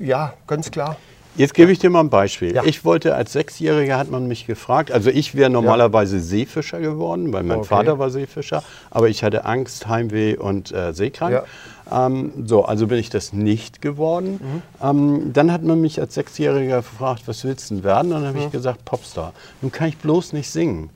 ja, 0.00 0.34
ganz 0.46 0.70
klar. 0.70 0.96
Jetzt 1.36 1.54
gebe 1.54 1.72
ich 1.72 1.80
dir 1.80 1.90
mal 1.90 2.00
ein 2.00 2.10
Beispiel. 2.10 2.54
Ja. 2.54 2.62
Ich 2.64 2.84
wollte 2.84 3.16
als 3.16 3.32
Sechsjähriger, 3.32 3.98
hat 3.98 4.08
man 4.08 4.28
mich 4.28 4.46
gefragt, 4.46 4.92
also 4.92 5.10
ich 5.10 5.34
wäre 5.34 5.50
normalerweise 5.50 6.16
ja. 6.16 6.22
Seefischer 6.22 6.78
geworden, 6.78 7.32
weil 7.32 7.42
mein 7.42 7.58
okay. 7.58 7.68
Vater 7.68 7.98
war 7.98 8.10
Seefischer, 8.10 8.62
aber 8.92 9.08
ich 9.08 9.24
hatte 9.24 9.44
Angst, 9.44 9.88
Heimweh 9.88 10.36
und 10.36 10.70
äh, 10.70 10.92
seekrank. 10.92 11.32
Ja. 11.32 11.44
Ähm, 11.90 12.46
so, 12.46 12.64
also 12.64 12.86
bin 12.86 12.98
ich 12.98 13.10
das 13.10 13.32
nicht 13.32 13.82
geworden. 13.82 14.40
Mhm. 14.40 14.62
Ähm, 14.82 15.32
dann 15.32 15.52
hat 15.52 15.62
man 15.62 15.80
mich 15.80 16.00
als 16.00 16.14
Sechsjähriger 16.14 16.78
gefragt, 16.78 17.22
was 17.26 17.44
willst 17.44 17.70
du 17.70 17.76
denn 17.76 17.84
werden? 17.84 18.12
Und 18.12 18.20
dann 18.20 18.28
habe 18.28 18.38
mhm. 18.38 18.46
ich 18.46 18.52
gesagt, 18.52 18.84
Popstar. 18.84 19.32
Nun 19.60 19.70
kann 19.70 19.88
ich 19.88 19.98
bloß 19.98 20.32
nicht 20.32 20.50
singen. 20.50 20.90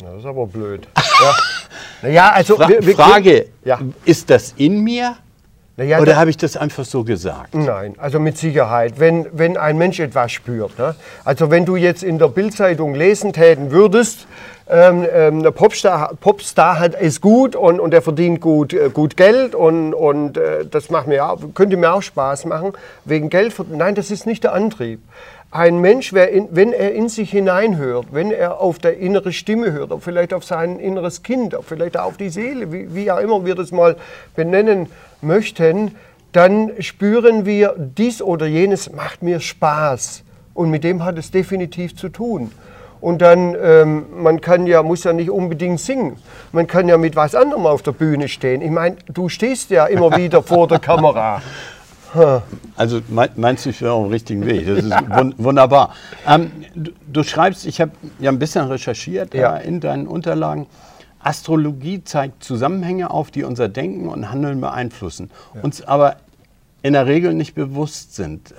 das 0.00 0.18
ist 0.20 0.26
aber 0.26 0.46
blöd. 0.46 0.88
ja. 0.96 1.34
Naja, 2.02 2.32
also 2.32 2.56
Fra 2.56 2.68
wir, 2.68 2.84
wir, 2.84 2.96
Frage, 2.96 3.46
ist 4.04 4.28
das 4.28 4.54
in 4.56 4.80
mir? 4.80 5.16
Ja, 5.78 6.00
Oder 6.00 6.16
habe 6.16 6.28
ich 6.28 6.36
das 6.36 6.56
einfach 6.58 6.84
so 6.84 7.02
gesagt? 7.02 7.54
Nein, 7.54 7.94
also 7.96 8.20
mit 8.20 8.36
Sicherheit. 8.36 9.00
Wenn, 9.00 9.26
wenn 9.32 9.56
ein 9.56 9.78
Mensch 9.78 10.00
etwas 10.00 10.30
spürt. 10.30 10.78
Ne? 10.78 10.94
Also 11.24 11.50
wenn 11.50 11.64
du 11.64 11.76
jetzt 11.76 12.02
in 12.02 12.18
der 12.18 12.28
Bildzeitung 12.28 12.94
lesen 12.94 13.32
täten 13.32 13.70
würdest, 13.70 14.26
ähm, 14.68 15.06
ähm, 15.10 15.42
der 15.42 15.50
Popstar, 15.50 16.12
Popstar 16.20 16.78
hat 16.78 16.94
es 16.94 17.20
gut 17.20 17.56
und, 17.56 17.80
und 17.80 17.92
er 17.94 18.02
verdient 18.02 18.40
gut, 18.40 18.74
äh, 18.74 18.90
gut 18.92 19.16
Geld 19.16 19.54
und, 19.54 19.94
und 19.94 20.36
äh, 20.36 20.64
das 20.70 20.90
macht 20.90 21.08
mir 21.08 21.26
auch, 21.26 21.38
könnte 21.54 21.76
mir 21.76 21.92
auch 21.92 22.02
Spaß 22.02 22.44
machen. 22.44 22.72
Wegen 23.04 23.28
Geld, 23.28 23.54
nein, 23.70 23.94
das 23.94 24.10
ist 24.10 24.26
nicht 24.26 24.44
der 24.44 24.52
Antrieb. 24.52 25.00
Ein 25.54 25.80
Mensch, 25.80 26.14
wenn 26.14 26.72
er 26.72 26.94
in 26.94 27.10
sich 27.10 27.30
hineinhört, 27.30 28.06
wenn 28.10 28.30
er 28.30 28.58
auf 28.58 28.78
der 28.78 28.96
innere 28.96 29.32
Stimme 29.32 29.70
hört, 29.70 29.92
vielleicht 30.00 30.32
auf 30.32 30.44
sein 30.46 30.78
inneres 30.78 31.22
Kind, 31.22 31.54
vielleicht 31.60 31.98
auf 31.98 32.16
die 32.16 32.30
Seele, 32.30 32.72
wie, 32.72 32.94
wie 32.94 33.10
auch 33.10 33.18
immer 33.18 33.44
wir 33.44 33.54
das 33.54 33.70
mal 33.70 33.96
benennen 34.34 34.88
möchten, 35.20 35.94
dann 36.32 36.70
spüren 36.78 37.44
wir, 37.44 37.74
dies 37.76 38.22
oder 38.22 38.46
jenes 38.46 38.92
macht 38.92 39.22
mir 39.22 39.40
Spaß. 39.40 40.22
Und 40.54 40.70
mit 40.70 40.84
dem 40.84 41.04
hat 41.04 41.18
es 41.18 41.30
definitiv 41.30 41.96
zu 41.96 42.08
tun. 42.08 42.50
Und 43.02 43.20
dann, 43.20 43.54
ähm, 43.62 44.06
man 44.22 44.40
kann 44.40 44.66
ja, 44.66 44.82
muss 44.82 45.04
ja 45.04 45.12
nicht 45.12 45.28
unbedingt 45.28 45.80
singen. 45.80 46.16
Man 46.52 46.66
kann 46.66 46.88
ja 46.88 46.96
mit 46.96 47.14
was 47.14 47.34
anderem 47.34 47.66
auf 47.66 47.82
der 47.82 47.92
Bühne 47.92 48.28
stehen. 48.28 48.62
Ich 48.62 48.70
meine, 48.70 48.96
du 49.12 49.28
stehst 49.28 49.68
ja 49.68 49.84
immer 49.84 50.16
wieder 50.16 50.42
vor 50.42 50.66
der 50.66 50.78
Kamera. 50.78 51.42
Also 52.76 53.00
meinst 53.36 53.64
du, 53.66 53.70
ich 53.70 53.80
wäre 53.80 53.92
auf 53.92 54.04
dem 54.04 54.12
richtigen 54.12 54.46
Weg? 54.46 54.66
Das 54.66 54.78
ist 54.78 55.38
wunderbar. 55.38 55.94
Ähm, 56.26 56.50
du, 56.74 56.90
du, 57.12 57.22
schreibst, 57.22 57.66
ich 57.66 57.80
habe 57.80 57.92
ja 58.18 58.30
ein 58.30 58.38
bisschen 58.38 58.66
recherchiert 58.66 59.34
ja. 59.34 59.56
in 59.56 59.80
deinen 59.80 60.06
Unterlagen. 60.06 60.66
Astrologie 61.20 62.02
zeigt 62.04 62.42
Zusammenhänge 62.42 63.10
auf, 63.10 63.30
die 63.30 63.44
unser 63.44 63.68
Denken 63.68 64.08
und 64.08 64.30
Handeln 64.30 64.60
beeinflussen, 64.60 65.30
ja. 65.54 65.62
uns 65.62 65.82
aber 65.82 66.16
in 66.82 66.94
der 66.94 67.06
Regel 67.06 67.32
nicht 67.32 67.54
bewusst 67.54 68.14
sind. 68.16 68.52
Äh, 68.52 68.54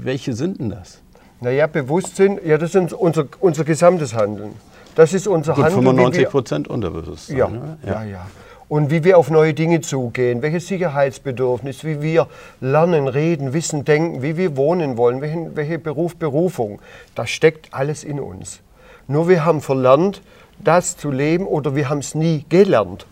welche 0.00 0.32
sind 0.32 0.60
denn 0.60 0.70
das? 0.70 1.00
Naja, 1.40 1.66
Bewusstsein, 1.66 2.38
ja, 2.44 2.58
das 2.58 2.74
ist 2.74 2.92
unser, 2.92 3.26
unser 3.40 3.64
gesamtes 3.64 4.14
Handeln. 4.14 4.54
Das 4.94 5.12
ist 5.12 5.28
unser 5.28 5.54
Gut, 5.54 5.64
Handeln. 5.64 5.84
95 5.84 6.28
Prozent 6.28 6.68
Unterbewusstsein. 6.68 7.36
Ja, 7.36 7.48
ne? 7.48 7.78
ja, 7.86 8.04
ja. 8.04 8.26
Und 8.68 8.90
wie 8.90 9.04
wir 9.04 9.18
auf 9.18 9.30
neue 9.30 9.54
Dinge 9.54 9.80
zugehen, 9.80 10.42
welches 10.42 10.68
Sicherheitsbedürfnis, 10.68 11.84
wie 11.84 12.02
wir 12.02 12.28
lernen, 12.60 13.08
reden, 13.08 13.52
wissen, 13.52 13.84
denken, 13.84 14.22
wie 14.22 14.36
wir 14.36 14.56
wohnen 14.56 14.96
wollen, 14.96 15.20
welche, 15.20 15.56
welche 15.56 15.78
Beruf, 15.78 16.16
Berufung, 16.16 16.80
das 17.14 17.30
steckt 17.30 17.72
alles 17.72 18.04
in 18.04 18.20
uns. 18.20 18.60
Nur 19.06 19.28
wir 19.28 19.44
haben 19.44 19.62
verlernt, 19.62 20.22
das 20.58 20.96
zu 20.96 21.10
leben 21.10 21.46
oder 21.46 21.74
wir 21.74 21.88
haben 21.88 22.00
es 22.00 22.14
nie 22.14 22.44
gelernt. 22.48 23.06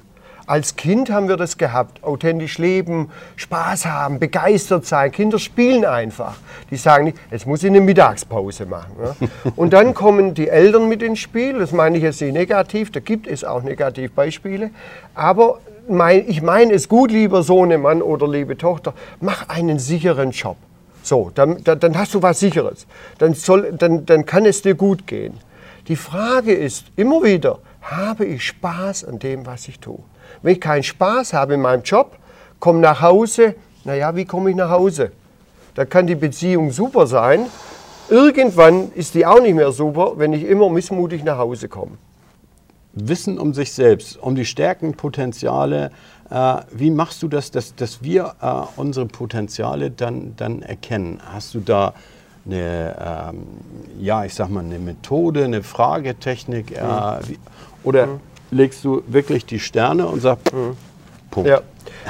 Als 0.46 0.76
Kind 0.76 1.10
haben 1.10 1.28
wir 1.28 1.36
das 1.36 1.58
gehabt, 1.58 2.04
authentisch 2.04 2.58
leben, 2.58 3.10
Spaß 3.34 3.86
haben, 3.86 4.20
begeistert 4.20 4.86
sein. 4.86 5.10
Kinder 5.10 5.40
spielen 5.40 5.84
einfach. 5.84 6.36
Die 6.70 6.76
sagen 6.76 7.06
nicht, 7.06 7.18
jetzt 7.32 7.48
muss 7.48 7.64
ich 7.64 7.70
eine 7.70 7.80
Mittagspause 7.80 8.64
machen. 8.64 8.92
Ja? 9.02 9.16
Und 9.56 9.72
dann 9.72 9.92
kommen 9.92 10.34
die 10.34 10.48
Eltern 10.48 10.88
mit 10.88 11.02
ins 11.02 11.18
Spiel. 11.18 11.58
Das 11.58 11.72
meine 11.72 11.96
ich 11.96 12.04
jetzt 12.04 12.20
nicht 12.20 12.32
negativ, 12.32 12.92
da 12.92 13.00
gibt 13.00 13.26
es 13.26 13.42
auch 13.42 13.64
Negativbeispiele. 13.64 14.70
Aber 15.16 15.58
mein, 15.88 16.28
ich 16.28 16.42
meine 16.42 16.72
es 16.74 16.88
gut, 16.88 17.10
lieber 17.10 17.42
Sohnemann 17.42 18.00
oder 18.00 18.28
liebe 18.28 18.56
Tochter, 18.56 18.94
mach 19.20 19.48
einen 19.48 19.80
sicheren 19.80 20.30
Job. 20.30 20.56
So, 21.02 21.32
dann, 21.34 21.62
dann, 21.64 21.80
dann 21.80 21.98
hast 21.98 22.14
du 22.14 22.22
was 22.22 22.38
Sicheres. 22.38 22.86
Dann, 23.18 23.34
soll, 23.34 23.72
dann, 23.72 24.06
dann 24.06 24.26
kann 24.26 24.44
es 24.46 24.62
dir 24.62 24.74
gut 24.76 25.08
gehen. 25.08 25.34
Die 25.88 25.96
Frage 25.96 26.52
ist 26.52 26.86
immer 26.94 27.22
wieder, 27.24 27.58
habe 27.80 28.24
ich 28.24 28.44
Spaß 28.44 29.04
an 29.04 29.18
dem, 29.18 29.44
was 29.46 29.66
ich 29.68 29.78
tue? 29.78 29.98
Wenn 30.42 30.54
ich 30.54 30.60
keinen 30.60 30.82
Spaß 30.82 31.32
habe 31.32 31.54
in 31.54 31.60
meinem 31.60 31.82
Job, 31.82 32.16
komme 32.60 32.80
nach 32.80 33.00
Hause, 33.00 33.54
naja, 33.84 34.14
wie 34.16 34.24
komme 34.24 34.50
ich 34.50 34.56
nach 34.56 34.70
Hause? 34.70 35.12
Da 35.74 35.84
kann 35.84 36.06
die 36.06 36.14
Beziehung 36.14 36.70
super 36.72 37.06
sein. 37.06 37.46
Irgendwann 38.08 38.92
ist 38.92 39.14
die 39.14 39.26
auch 39.26 39.40
nicht 39.40 39.54
mehr 39.54 39.72
super, 39.72 40.14
wenn 40.16 40.32
ich 40.32 40.44
immer 40.44 40.70
missmutig 40.70 41.22
nach 41.22 41.38
Hause 41.38 41.68
komme. 41.68 41.92
Wissen 42.94 43.38
um 43.38 43.52
sich 43.52 43.72
selbst, 43.72 44.16
um 44.16 44.34
die 44.34 44.46
Stärken, 44.46 44.94
Potenziale. 44.94 45.90
Äh, 46.30 46.56
wie 46.70 46.90
machst 46.90 47.22
du 47.22 47.28
das, 47.28 47.50
dass, 47.50 47.74
dass 47.74 48.02
wir 48.02 48.34
äh, 48.40 48.80
unsere 48.80 49.06
Potenziale 49.06 49.90
dann, 49.90 50.34
dann 50.36 50.62
erkennen? 50.62 51.20
Hast 51.30 51.54
du 51.54 51.60
da 51.60 51.92
eine, 52.46 53.30
ähm, 53.30 53.46
ja, 54.00 54.24
ich 54.24 54.34
sag 54.34 54.48
mal, 54.48 54.64
eine 54.64 54.78
Methode, 54.78 55.44
eine 55.44 55.62
Fragetechnik? 55.62 56.72
Äh, 56.72 56.82
wie, 57.28 57.38
oder 57.84 58.06
mhm 58.06 58.20
legst 58.50 58.84
du 58.84 59.02
wirklich 59.06 59.46
die 59.46 59.58
Sterne 59.58 60.06
und 60.06 60.20
sagst, 60.20 60.52
mhm. 60.52 60.76
Punkt. 61.30 61.48
Ja. 61.48 61.60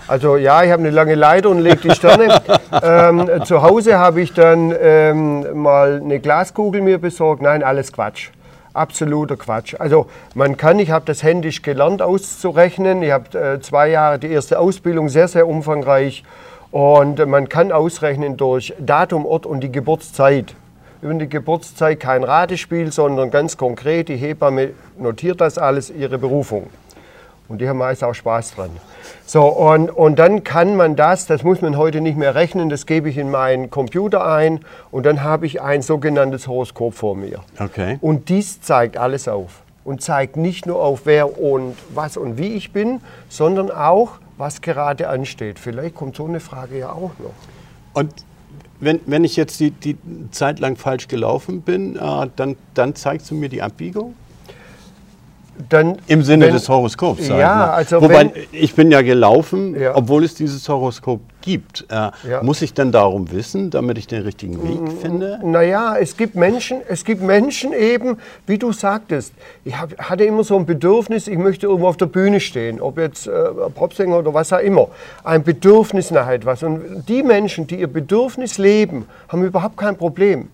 Also 0.07 0.37
ja, 0.37 0.63
ich 0.63 0.71
habe 0.71 0.83
eine 0.83 0.91
lange 0.91 1.15
Leiter 1.15 1.51
und 1.51 1.61
lege 1.61 1.89
die 1.89 1.91
Sterne. 1.91 2.41
ähm, 2.83 3.45
zu 3.45 3.63
Hause 3.63 3.99
habe 3.99 4.21
ich 4.21 4.33
dann 4.33 4.75
ähm, 4.79 5.61
mal 5.61 6.01
eine 6.03 6.21
Glaskugel 6.21 6.83
mir 6.83 6.99
besorgt. 6.99 7.43
Nein, 7.43 7.63
alles 7.63 7.93
Quatsch. 7.93 8.31
Absoluter 8.73 9.37
Quatsch. 9.37 9.75
Also 9.79 10.07
man 10.35 10.57
kann, 10.57 10.79
ich 10.79 10.91
habe 10.91 11.05
das 11.07 11.23
händisch 11.23 11.63
gelernt 11.63 12.03
auszurechnen. 12.03 13.03
Ich 13.03 13.11
habe 13.11 13.39
äh, 13.39 13.61
zwei 13.61 13.89
Jahre 13.89 14.19
die 14.19 14.29
erste 14.29 14.59
Ausbildung, 14.59 15.09
sehr, 15.09 15.29
sehr 15.29 15.49
umfangreich. 15.49 16.25
Und 16.71 17.25
man 17.27 17.49
kann 17.49 17.73
ausrechnen 17.73 18.37
durch 18.37 18.75
Datum, 18.79 19.25
Ort 19.25 19.47
und 19.47 19.61
die 19.61 19.73
Geburtszeit 19.73 20.55
über 21.03 21.15
die 21.15 21.29
Geburtszeit 21.29 22.01
kein 22.01 22.25
Ratespiel, 22.25 22.93
sondern 22.93 23.31
ganz 23.31 23.57
konkret, 23.57 24.09
die 24.09 24.17
Hebamme 24.17 24.71
notiert 24.99 25.41
das 25.41 25.59
alles, 25.59 25.91
ihre 25.91 26.19
Berufung. 26.19 26.69
Und 27.49 27.61
die 27.61 27.69
haben 27.69 27.79
meist 27.79 28.03
auch 28.03 28.15
Spaß 28.15 28.57
dran. 28.57 28.71
So, 29.25 29.45
und, 29.45 29.91
und 29.91 30.19
dann 30.19 30.43
kann 30.43 30.77
man 30.77 30.97
das, 30.97 31.27
das 31.27 31.45
muss 31.45 31.61
man 31.63 31.77
heute 31.77 32.01
nicht 32.01 32.17
mehr 32.17 32.35
rechnen, 32.35 32.69
das 32.69 32.87
gebe 32.87 33.09
ich 33.09 33.19
in 33.19 33.31
meinen 33.31 33.71
Computer 33.71 34.27
ein 34.27 34.61
und 34.91 35.07
dann 35.07 35.23
habe 35.23 35.47
ich 35.47 35.63
ein 35.63 35.83
sogenanntes 35.83 36.49
Horoskop 36.49 36.95
vor 36.95 37.15
mir. 37.15 37.41
Okay. 37.59 37.99
Und 38.01 38.29
dies 38.29 38.61
zeigt 38.61 38.97
alles 38.97 39.29
auf. 39.29 39.63
Und 39.85 40.03
zeigt 40.03 40.37
nicht 40.37 40.67
nur 40.67 40.83
auf, 40.83 41.03
wer 41.05 41.41
und 41.41 41.77
was 41.91 42.17
und 42.17 42.39
wie 42.39 42.55
ich 42.55 42.73
bin, 42.73 43.01
sondern 43.29 43.71
auch, 43.71 44.19
was 44.37 44.61
gerade 44.61 45.09
ansteht. 45.09 45.61
Vielleicht 45.61 45.95
kommt 45.95 46.17
so 46.17 46.25
eine 46.25 46.41
Frage 46.41 46.79
ja 46.79 46.91
auch 46.91 47.13
noch. 47.21 47.35
Und 47.95 48.13
wenn, 48.81 49.01
wenn 49.07 49.25
ich 49.25 49.37
jetzt 49.37 49.61
die, 49.61 49.71
die 49.71 49.97
Zeit 50.31 50.59
lang 50.59 50.77
falsch 50.77 51.09
gelaufen 51.09 51.63
bin, 51.63 51.97
äh, 51.97 52.29
dann, 52.37 52.57
dann 52.75 52.95
zeigst 52.95 53.31
du 53.31 53.35
mir 53.35 53.49
die 53.49 53.63
Abbiegung? 53.63 54.15
Dann, 55.69 55.97
Im 56.07 56.23
Sinne 56.23 56.47
wenn, 56.47 56.53
des 56.53 56.69
Horoskops. 56.69 57.29
Ja, 57.29 57.71
also 57.71 58.03
Wobei, 58.03 58.21
wenn, 58.21 58.33
ich 58.53 58.75
bin 58.75 58.91
ja 58.91 59.01
gelaufen, 59.01 59.79
ja. 59.79 59.97
obwohl 59.97 60.25
es 60.25 60.35
dieses 60.35 60.69
Horoskop 60.69 61.21
gibt. 61.47 61.87
Äh, 61.89 62.11
ja. 62.29 62.43
Muss 62.43 62.61
ich 62.61 62.75
dann 62.75 62.91
darum 62.91 63.31
wissen, 63.31 63.71
damit 63.71 63.97
ich 63.99 64.09
den 64.09 64.23
richtigen 64.23 64.63
Weg 64.65 65.01
finde? 65.01 65.39
Naja, 65.45 65.97
es 65.97 66.17
gibt 66.17 66.35
Menschen, 66.35 66.81
es 66.89 67.05
gibt 67.05 67.23
Menschen 67.23 67.73
eben, 67.73 68.19
wie 68.47 68.59
du 68.59 68.73
sagtest, 68.73 69.33
ich 69.65 69.79
hab, 69.79 69.97
hatte 69.97 70.25
immer 70.25 70.43
so 70.43 70.57
ein 70.57 70.67
Bedürfnis, 70.67 71.29
ich 71.29 71.39
möchte 71.39 71.67
irgendwo 71.67 71.87
auf 71.87 71.97
der 71.97 72.07
Bühne 72.07 72.41
stehen, 72.41 72.81
ob 72.81 72.99
jetzt 72.99 73.29
äh, 73.29 73.31
Popsänger 73.73 74.19
oder 74.19 74.35
was 74.35 74.53
auch 74.53 74.59
immer. 74.59 74.89
Ein 75.23 75.45
Bedürfnis 75.45 76.11
nach 76.11 76.29
etwas. 76.29 76.65
Und 76.65 77.05
die 77.09 77.23
Menschen, 77.23 77.69
die 77.69 77.77
ihr 77.77 77.87
Bedürfnis 77.87 78.59
leben, 78.59 79.07
haben 79.29 79.45
überhaupt 79.45 79.77
kein 79.77 79.97
Problem. 79.97 80.49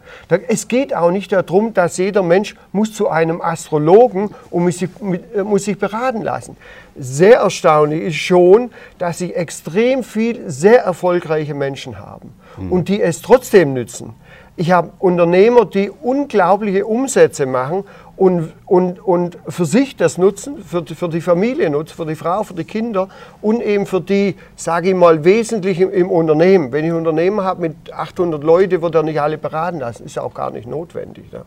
Es 0.46 0.68
geht 0.68 0.94
auch 0.94 1.10
nicht 1.10 1.32
darum, 1.32 1.72
dass 1.72 1.96
jeder 1.96 2.22
Mensch 2.22 2.54
muss 2.70 2.92
zu 2.92 3.08
einem 3.08 3.40
Astrologen 3.40 4.34
und 4.50 4.64
muss 4.64 4.78
sich, 4.78 4.90
äh, 5.34 5.42
muss 5.42 5.64
sich 5.64 5.78
beraten 5.78 6.20
lassen. 6.20 6.54
Sehr 6.96 7.38
erstaunlich 7.38 8.02
ist 8.02 8.16
schon, 8.16 8.70
dass 8.98 9.18
sie 9.18 9.32
extrem 9.34 10.02
viel 10.02 10.50
sehr 10.50 10.82
erfolgreiche 10.82 11.54
Menschen 11.54 11.98
haben 11.98 12.34
mhm. 12.58 12.72
und 12.72 12.88
die 12.88 13.00
es 13.00 13.22
trotzdem 13.22 13.72
nützen. 13.72 14.14
Ich 14.54 14.70
habe 14.70 14.90
Unternehmer, 14.98 15.64
die 15.64 15.90
unglaubliche 15.90 16.84
Umsätze 16.84 17.46
machen 17.46 17.84
und, 18.16 18.52
und, 18.66 19.00
und 19.00 19.38
für 19.48 19.64
sich 19.64 19.96
das 19.96 20.18
nutzen, 20.18 20.62
für, 20.62 20.84
für 20.84 21.08
die 21.08 21.22
Familie 21.22 21.70
nutzen, 21.70 21.96
für 21.96 22.04
die 22.04 22.14
Frau, 22.14 22.42
für 22.42 22.52
die 22.52 22.64
Kinder 22.64 23.08
und 23.40 23.62
eben 23.62 23.86
für 23.86 24.02
die, 24.02 24.36
sage 24.54 24.90
ich 24.90 24.94
mal, 24.94 25.24
Wesentlichen 25.24 25.90
im 25.90 26.10
Unternehmen. 26.10 26.70
Wenn 26.70 26.84
ich 26.84 26.90
ein 26.90 26.98
Unternehmen 26.98 27.40
habe 27.40 27.62
mit 27.62 27.92
800 27.92 28.44
Leuten, 28.44 28.82
wird 28.82 28.94
er 28.94 29.02
nicht 29.02 29.20
alle 29.20 29.38
beraten 29.38 29.78
lassen, 29.78 30.04
ist 30.04 30.18
auch 30.18 30.34
gar 30.34 30.50
nicht 30.50 30.68
notwendig. 30.68 31.32
Ne? 31.32 31.42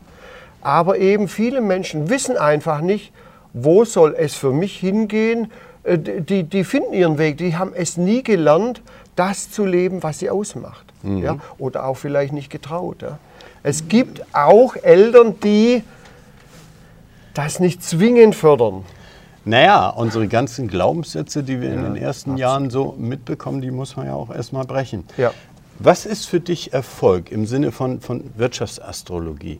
Aber 0.61 0.97
eben 0.97 1.27
viele 1.27 1.61
Menschen 1.61 2.09
wissen 2.09 2.37
einfach 2.37 2.81
nicht, 2.81 3.13
wo 3.55 3.85
soll 3.85 4.15
es 4.17 4.35
für 4.35 4.51
mich 4.51 4.77
hingehen. 4.77 5.51
Äh, 5.83 5.97
die, 5.97 6.43
die 6.43 6.63
finden 6.63 6.93
ihren 6.93 7.17
Weg, 7.17 7.37
die 7.37 7.55
haben 7.55 7.71
es 7.73 7.97
nie 7.97 8.21
gelernt, 8.21 8.81
das 9.15 9.49
zu 9.49 9.65
leben, 9.65 10.03
was 10.03 10.19
sie 10.19 10.29
ausmacht. 10.29 10.85
Mhm. 11.01 11.23
Ja? 11.23 11.37
Oder 11.57 11.85
auch 11.85 11.95
vielleicht 11.95 12.33
nicht 12.33 12.49
getraut. 12.49 13.01
Ja? 13.01 13.17
Es 13.63 13.87
gibt 13.87 14.21
auch 14.33 14.75
Eltern, 14.75 15.39
die 15.39 15.83
das 17.33 17.59
nicht 17.59 17.83
zwingend 17.83 18.35
fördern. 18.35 18.83
Naja, 19.45 19.89
unsere 19.89 20.27
ganzen 20.27 20.67
Glaubenssätze, 20.67 21.43
die 21.43 21.61
wir 21.61 21.69
ja, 21.69 21.75
in 21.75 21.83
den 21.83 21.95
ersten 21.95 22.31
absolut. 22.31 22.39
Jahren 22.39 22.69
so 22.69 22.95
mitbekommen, 22.97 23.61
die 23.61 23.71
muss 23.71 23.95
man 23.95 24.07
ja 24.07 24.15
auch 24.15 24.33
erstmal 24.33 24.65
brechen. 24.65 25.03
Ja. 25.17 25.31
Was 25.77 26.05
ist 26.05 26.25
für 26.25 26.39
dich 26.39 26.73
Erfolg 26.73 27.31
im 27.31 27.45
Sinne 27.45 27.71
von, 27.71 28.01
von 28.01 28.23
Wirtschaftsastrologie? 28.35 29.59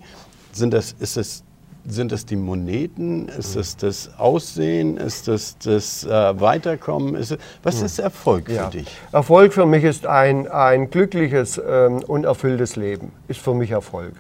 Sind 0.54 0.74
das, 0.74 0.96
ist 0.98 1.18
es, 1.18 1.44
sind 1.88 2.12
das 2.12 2.26
die 2.26 2.36
Moneten? 2.36 3.28
Ist 3.28 3.56
es 3.56 3.78
das 3.78 4.10
Aussehen? 4.18 4.98
Ist 4.98 5.28
es 5.28 5.58
das 5.60 6.04
äh, 6.04 6.10
Weiterkommen? 6.40 7.16
Ist 7.16 7.32
es, 7.32 7.38
was 7.64 7.80
hm. 7.80 7.86
ist 7.86 8.00
Erfolg 8.00 8.48
für 8.48 8.54
ja. 8.54 8.70
dich? 8.70 8.88
Erfolg 9.12 9.54
für 9.54 9.66
mich 9.66 9.84
ist 9.84 10.06
ein, 10.06 10.48
ein 10.48 10.90
glückliches 10.90 11.62
ähm, 11.66 12.04
und 12.04 12.26
erfülltes 12.26 12.76
Leben. 12.76 13.12
Ist 13.28 13.40
für 13.40 13.54
mich 13.54 13.72
Erfolg. 13.72 14.14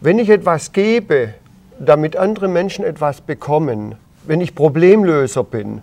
Wenn 0.00 0.18
ich 0.18 0.28
etwas 0.28 0.72
gebe, 0.72 1.34
damit 1.78 2.16
andere 2.16 2.48
Menschen 2.48 2.84
etwas 2.84 3.20
bekommen, 3.20 3.94
wenn 4.24 4.40
ich 4.40 4.54
Problemlöser 4.54 5.44
bin 5.44 5.82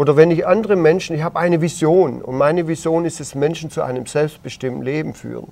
oder 0.00 0.16
wenn 0.16 0.30
ich 0.30 0.46
andere 0.46 0.76
Menschen, 0.76 1.14
ich 1.14 1.22
habe 1.22 1.38
eine 1.38 1.60
Vision 1.60 2.22
und 2.22 2.38
meine 2.38 2.66
Vision 2.66 3.04
ist 3.04 3.20
es, 3.20 3.34
Menschen 3.34 3.70
zu 3.70 3.82
einem 3.82 4.06
selbstbestimmten 4.06 4.82
Leben 4.82 5.12
führen, 5.12 5.48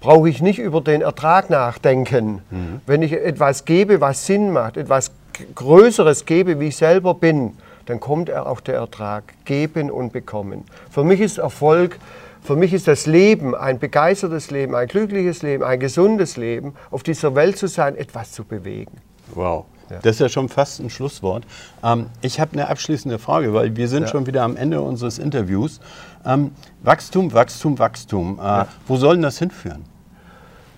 brauche 0.00 0.30
ich 0.30 0.40
nicht 0.40 0.58
über 0.58 0.80
den 0.80 1.02
Ertrag 1.02 1.50
nachdenken. 1.50 2.40
Mhm. 2.48 2.80
Wenn 2.86 3.02
ich 3.02 3.12
etwas 3.12 3.66
gebe, 3.66 4.00
was 4.00 4.24
Sinn 4.24 4.50
macht, 4.50 4.78
etwas 4.78 5.10
Größeres 5.54 6.24
gebe, 6.24 6.58
wie 6.58 6.68
ich 6.68 6.76
selber 6.78 7.12
bin, 7.12 7.58
dann 7.84 8.00
kommt 8.00 8.32
auch 8.32 8.62
der 8.62 8.76
Ertrag. 8.76 9.24
Geben 9.44 9.90
und 9.90 10.14
bekommen. 10.14 10.64
Für 10.90 11.04
mich 11.04 11.20
ist 11.20 11.36
Erfolg, 11.36 11.98
für 12.42 12.56
mich 12.56 12.72
ist 12.72 12.88
das 12.88 13.04
Leben, 13.04 13.54
ein 13.54 13.78
begeistertes 13.78 14.50
Leben, 14.50 14.74
ein 14.74 14.88
glückliches 14.88 15.42
Leben, 15.42 15.62
ein 15.64 15.78
gesundes 15.78 16.38
Leben, 16.38 16.72
auf 16.90 17.02
dieser 17.02 17.34
Welt 17.34 17.58
zu 17.58 17.66
sein, 17.66 17.94
etwas 17.98 18.32
zu 18.32 18.44
bewegen. 18.44 19.02
Wow. 19.34 19.66
Ja. 19.90 19.98
Das 20.02 20.12
ist 20.16 20.20
ja 20.20 20.28
schon 20.28 20.48
fast 20.48 20.80
ein 20.80 20.90
Schlusswort. 20.90 21.44
Ähm, 21.84 22.06
ich 22.22 22.40
habe 22.40 22.52
eine 22.52 22.68
abschließende 22.68 23.18
Frage, 23.18 23.52
weil 23.52 23.76
wir 23.76 23.88
sind 23.88 24.04
ja. 24.04 24.08
schon 24.08 24.26
wieder 24.26 24.42
am 24.42 24.56
Ende 24.56 24.80
unseres 24.80 25.18
Interviews. 25.18 25.80
Ähm, 26.24 26.52
Wachstum, 26.82 27.32
Wachstum, 27.32 27.78
Wachstum. 27.78 28.38
Äh, 28.38 28.42
ja. 28.42 28.66
Wo 28.86 28.96
soll 28.96 29.16
denn 29.16 29.22
das 29.22 29.38
hinführen? 29.38 29.84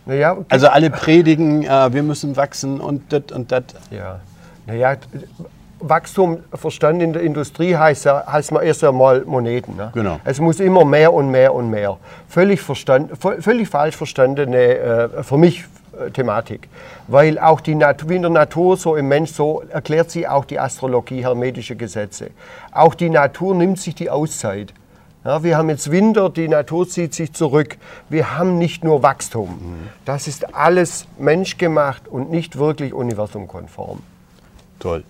Naja, 0.06 0.32
okay. 0.32 0.44
Also 0.48 0.68
alle 0.68 0.90
predigen, 0.90 1.64
äh, 1.64 1.92
wir 1.92 2.02
müssen 2.02 2.36
wachsen 2.36 2.80
und 2.80 3.12
das 3.12 3.32
und 3.32 3.52
das. 3.52 3.64
Ja, 3.90 4.20
naja, 4.66 4.96
Wachstum 5.80 6.38
verstanden 6.52 7.00
in 7.02 7.12
der 7.12 7.22
Industrie 7.22 7.76
heißt, 7.76 8.06
heißt 8.06 8.52
man 8.52 8.62
erst 8.62 8.82
einmal 8.84 9.24
Moneten. 9.24 9.76
Ne? 9.76 9.90
Genau. 9.94 10.18
Es 10.24 10.40
muss 10.40 10.60
immer 10.60 10.84
mehr 10.84 11.12
und 11.12 11.30
mehr 11.30 11.54
und 11.54 11.70
mehr. 11.70 11.98
Völlig, 12.28 12.60
verstand, 12.60 13.12
völlig 13.18 13.68
falsch 13.68 13.96
verstandene, 13.96 14.56
äh, 14.56 15.22
für 15.22 15.36
mich 15.36 15.64
Thematik. 16.12 16.68
Weil 17.08 17.38
auch 17.38 17.60
die 17.60 17.74
Natur, 17.74 18.08
wie 18.10 18.16
in 18.16 18.22
der 18.22 18.30
Natur, 18.30 18.76
so 18.76 18.96
im 18.96 19.08
Mensch, 19.08 19.32
so 19.32 19.62
erklärt 19.68 20.10
sie 20.10 20.26
auch 20.26 20.44
die 20.44 20.58
Astrologie, 20.58 21.22
hermetische 21.22 21.76
Gesetze. 21.76 22.30
Auch 22.72 22.94
die 22.94 23.10
Natur 23.10 23.54
nimmt 23.54 23.78
sich 23.78 23.94
die 23.94 24.10
Auszeit. 24.10 24.72
Ja, 25.24 25.42
wir 25.42 25.56
haben 25.56 25.70
jetzt 25.70 25.90
Winter, 25.90 26.28
die 26.28 26.48
Natur 26.48 26.86
zieht 26.86 27.14
sich 27.14 27.32
zurück. 27.32 27.78
Wir 28.10 28.36
haben 28.36 28.58
nicht 28.58 28.84
nur 28.84 29.02
Wachstum. 29.02 29.48
Mhm. 29.48 29.88
Das 30.04 30.28
ist 30.28 30.54
alles 30.54 31.06
menschgemacht 31.18 32.08
und 32.08 32.30
nicht 32.30 32.58
wirklich 32.58 32.92
universumkonform. 32.92 34.02
Toll. 34.78 35.02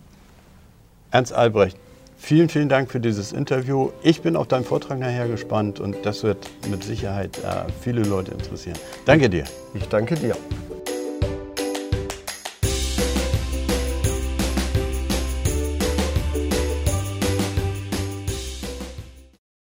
Ernst 1.10 1.32
Albrecht, 1.32 1.76
vielen, 2.16 2.48
vielen 2.48 2.68
Dank 2.68 2.92
für 2.92 3.00
dieses 3.00 3.32
Interview. 3.32 3.90
Ich 4.02 4.22
bin 4.22 4.36
auf 4.36 4.46
deinen 4.46 4.64
Vortrag 4.64 5.00
nachher 5.00 5.26
gespannt 5.26 5.80
und 5.80 5.96
das 6.04 6.22
wird 6.22 6.48
mit 6.70 6.84
Sicherheit 6.84 7.38
äh, 7.38 7.70
viele 7.80 8.02
Leute 8.02 8.30
interessieren. 8.30 8.78
Danke 9.04 9.28
dir. 9.28 9.44
Ich 9.74 9.88
danke 9.88 10.14
dir. 10.14 10.36